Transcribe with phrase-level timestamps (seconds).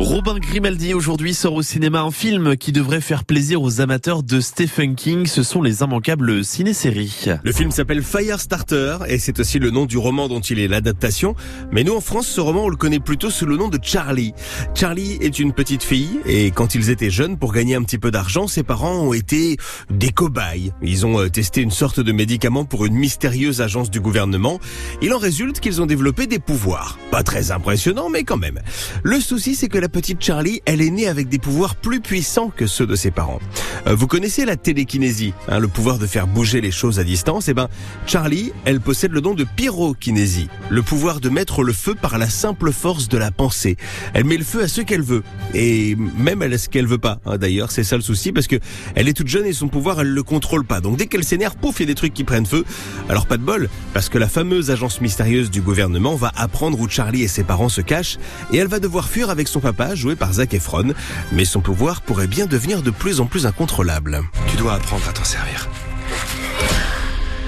[0.00, 4.40] Robin Grimaldi aujourd'hui sort au cinéma un film qui devrait faire plaisir aux amateurs de
[4.40, 5.26] Stephen King.
[5.26, 7.26] Ce sont les immanquables ciné-séries.
[7.44, 11.34] Le film s'appelle Firestarter et c'est aussi le nom du roman dont il est l'adaptation.
[11.70, 14.32] Mais nous en France, ce roman, on le connaît plutôt sous le nom de Charlie.
[14.74, 18.10] Charlie est une petite fille et quand ils étaient jeunes, pour gagner un petit peu
[18.10, 19.58] d'argent, ses parents ont été
[19.90, 20.72] des cobayes.
[20.80, 24.60] Ils ont euh, testé une sorte de médicament pour une mystérieuse agence du gouvernement.
[25.02, 26.98] Il en résulte qu'ils ont développé des pouvoirs.
[27.10, 28.60] Pas très impressionnants, mais quand même.
[29.02, 32.50] Le souci, c'est que la petite Charlie, elle est née avec des pouvoirs plus puissants
[32.54, 33.40] que ceux de ses parents.
[33.86, 37.48] Euh, vous connaissez la télékinésie, hein, le pouvoir de faire bouger les choses à distance
[37.48, 37.68] Eh ben,
[38.06, 42.28] Charlie, elle possède le don de pyrokinésie, le pouvoir de mettre le feu par la
[42.28, 43.76] simple force de la pensée.
[44.14, 45.22] Elle met le feu à ce qu'elle veut,
[45.54, 47.18] et même à ce qu'elle veut pas.
[47.26, 48.56] Hein, D'ailleurs, c'est ça le souci, parce que
[48.94, 50.80] elle est toute jeune et son pouvoir, elle le contrôle pas.
[50.80, 52.64] Donc dès qu'elle s'énerve, pouf, il y a des trucs qui prennent feu.
[53.08, 56.88] Alors pas de bol, parce que la fameuse agence mystérieuse du gouvernement va apprendre où
[56.88, 58.18] Charlie et ses parents se cachent,
[58.52, 60.92] et elle va devoir fuir avec son papa, joué par Zac Efron.
[61.32, 64.22] Mais son pouvoir pourrait bien devenir de plus en plus incontrôlable.
[64.48, 65.68] Tu dois apprendre à t'en servir.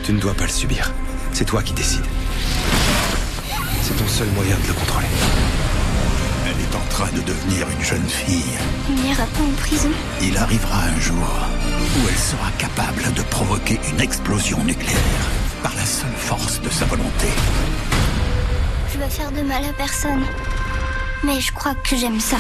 [0.05, 0.92] Tu ne dois pas le subir.
[1.33, 2.05] C'est toi qui décides.
[3.83, 5.07] C'est ton seul moyen de le contrôler.
[6.47, 8.59] Elle est en train de devenir une jeune fille.
[8.89, 9.91] Il n'ira pas en prison.
[10.20, 11.48] Il arrivera un jour
[11.97, 15.27] où elle sera capable de provoquer une explosion nucléaire
[15.62, 17.29] par la seule force de sa volonté.
[18.92, 20.25] Je vais faire de mal à personne.
[21.25, 22.39] Mais je crois que j'aime ça.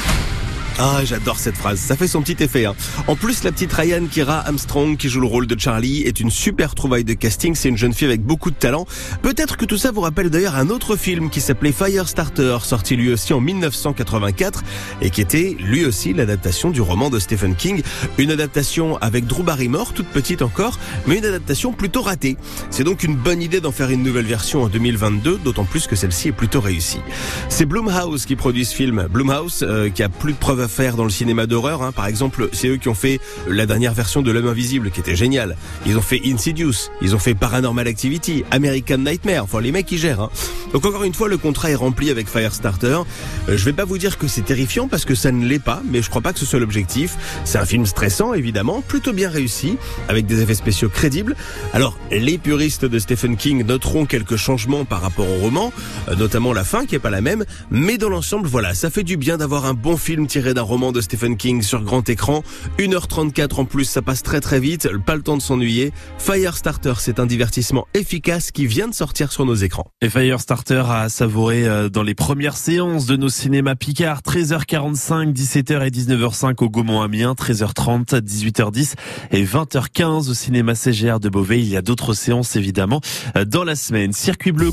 [0.78, 1.78] Ah, j'adore cette phrase.
[1.78, 2.64] Ça fait son petit effet.
[2.64, 2.74] Hein.
[3.06, 6.30] En plus, la petite Ryan Kira Armstrong qui joue le rôle de Charlie est une
[6.30, 7.54] super trouvaille de casting.
[7.54, 8.86] C'est une jeune fille avec beaucoup de talent.
[9.22, 13.12] Peut-être que tout ça vous rappelle d'ailleurs un autre film qui s'appelait Firestarter, sorti lui
[13.12, 14.64] aussi en 1984
[15.02, 17.82] et qui était lui aussi l'adaptation du roman de Stephen King.
[18.18, 22.36] Une adaptation avec Drew Barrymore, toute petite encore, mais une adaptation plutôt ratée.
[22.70, 25.96] C'est donc une bonne idée d'en faire une nouvelle version en 2022, d'autant plus que
[25.96, 27.00] celle-ci est plutôt réussie.
[27.48, 29.06] C'est Blumhouse qui produit ce film.
[29.10, 31.82] Blumhouse euh, qui a plus de preuves à faire dans le cinéma d'horreur.
[31.82, 31.92] Hein.
[31.92, 35.14] Par exemple, c'est eux qui ont fait la dernière version de L'homme invisible qui était
[35.14, 35.56] génial.
[35.86, 39.44] Ils ont fait Insidious, ils ont fait Paranormal Activity, American Nightmare.
[39.44, 40.22] Enfin, les mecs ils gèrent.
[40.22, 40.30] Hein.
[40.72, 42.98] Donc encore une fois, le contrat est rempli avec Firestarter.
[43.48, 45.82] Euh, je vais pas vous dire que c'est terrifiant parce que ça ne l'est pas,
[45.84, 47.16] mais je crois pas que ce soit l'objectif.
[47.44, 49.76] C'est un film stressant évidemment, plutôt bien réussi,
[50.08, 51.36] avec des effets spéciaux crédibles.
[51.74, 55.72] Alors, les puristes de Stephen King noteront quelques changements par rapport au roman,
[56.08, 59.02] euh, notamment la fin qui est pas la même, mais dans l'ensemble, voilà, ça fait
[59.02, 62.42] du bien d'avoir un bon film tiré d'un roman de Stephen King sur grand écran.
[62.78, 65.92] 1h34 en plus, ça passe très très vite, pas le temps de s'ennuyer.
[66.18, 69.86] Firestarter, c'est un divertissement efficace qui vient de sortir sur nos écrans.
[70.00, 75.86] Et Firestarter a savouré euh, dans les premières séances de nos cinémas Picard, 13h45, 17h
[75.86, 78.94] et 19h05 au Gaumont-Amiens, 13h30, 18h10
[79.30, 81.60] et 20h15 au cinéma CGR de Beauvais.
[81.60, 83.00] Il y a d'autres séances évidemment
[83.36, 84.12] euh, dans la semaine.
[84.12, 84.72] Circuit bleu